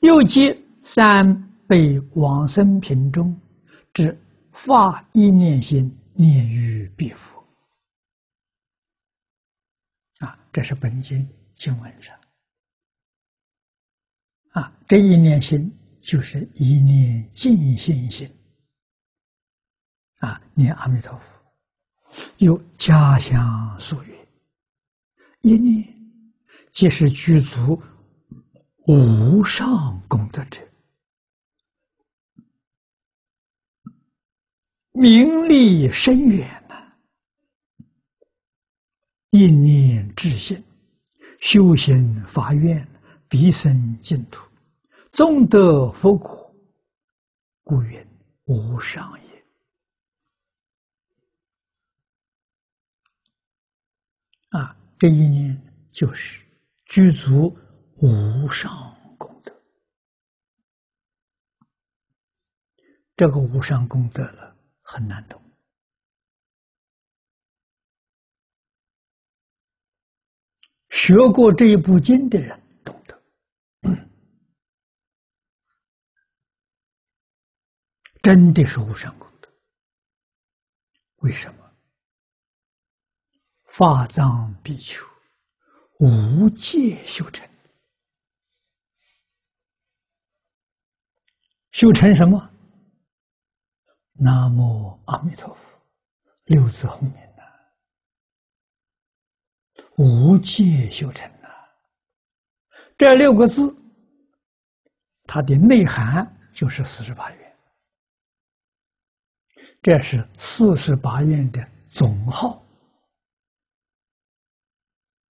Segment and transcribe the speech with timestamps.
[0.00, 3.38] 又接三被往生品中
[3.92, 4.18] 之
[4.52, 7.38] 发一念心念于彼佛。
[10.18, 12.18] 啊，这是本经经文上。
[14.50, 18.28] 啊，这一念心就是一念净心心。
[20.18, 21.40] 啊，念阿弥陀佛，
[22.38, 24.14] 有家乡所语，
[25.42, 25.86] 一念
[26.72, 27.80] 即是具足
[28.92, 30.60] 无上功德者，
[34.90, 36.92] 名利深远呐。
[39.30, 40.60] 一念至心，
[41.38, 42.84] 修行发愿，
[43.28, 44.44] 必生净土，
[45.12, 46.52] 终得佛果，
[47.62, 48.04] 故云
[48.46, 49.44] 无上也。
[54.48, 55.56] 啊，这一念
[55.92, 56.44] 就是
[56.86, 57.56] 具足
[58.02, 59.54] 无上功德。
[63.16, 65.38] 这个无上功德了很难懂，
[70.88, 73.22] 学过这一部经的人懂得，
[78.22, 79.52] 真的是无上功德。
[81.16, 81.70] 为什么？
[83.64, 85.06] 法藏比丘
[85.98, 87.49] 无界修成，
[91.80, 92.38] 修成什么？
[94.12, 95.80] 南无阿弥陀佛，
[96.44, 97.42] 六字后面的
[99.96, 101.48] 无界修成呐。
[102.98, 103.74] 这六个字，
[105.24, 107.58] 它的内涵就是四十八愿，
[109.80, 112.62] 这是四十八愿的总号。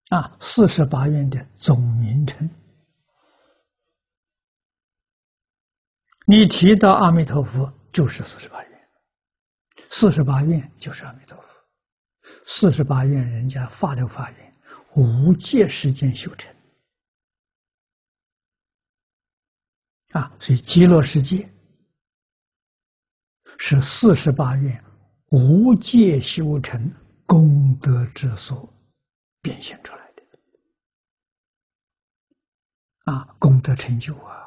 [0.09, 2.51] 啊，四十八愿的总名称。
[6.31, 8.89] 你提到阿弥陀佛，就是四十八愿。
[9.91, 11.51] 四十八愿就是阿弥陀佛。
[12.47, 14.57] 四十八愿人家发了发愿，
[14.95, 16.55] 无界时间修成。
[20.13, 21.53] 啊，所以极乐世界
[23.59, 24.85] 是四十八愿
[25.31, 26.81] 无界修成
[27.27, 28.73] 功德之所
[29.43, 30.23] 变现出来的。
[33.13, 34.40] 啊，功德成就啊！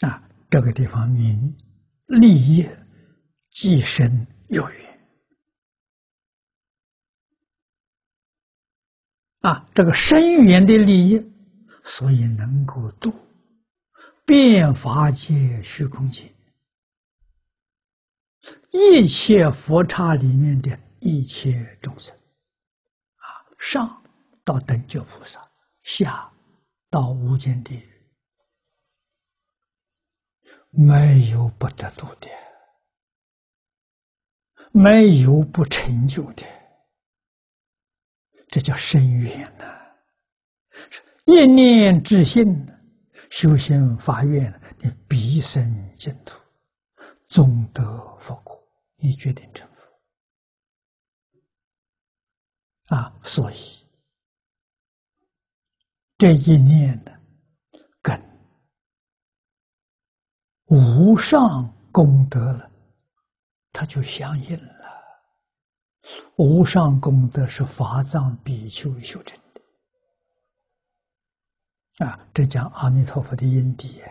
[0.00, 1.56] 啊，这个地方名
[2.06, 2.86] 立业
[3.50, 5.00] 既深又远。
[9.40, 11.24] 啊，这个深远的利益，
[11.84, 13.14] 所以能够度
[14.24, 16.34] 变法界、虚空界
[18.72, 23.46] 一切佛刹里面的一切众生啊。
[23.58, 24.02] 上
[24.44, 25.48] 到等觉菩萨，
[25.84, 26.30] 下
[26.90, 27.95] 到无间地狱，
[30.76, 32.28] 没有不得度的，
[34.72, 36.44] 没有不成就的，
[38.48, 39.64] 这叫深远呐！
[41.24, 42.44] 一念至心，
[43.30, 46.38] 修行发愿，你必生净土，
[47.26, 47.82] 终得
[48.18, 48.62] 佛果，
[48.96, 49.88] 你决定成佛。
[52.94, 53.56] 啊，所以
[56.18, 57.18] 这一念的
[58.02, 58.20] 根
[60.66, 62.70] 无上功德了，
[63.72, 64.72] 他就相应了。
[66.36, 69.60] 无上功德是法藏比丘修成的
[72.06, 74.02] 啊，这讲阿弥陀佛的因地。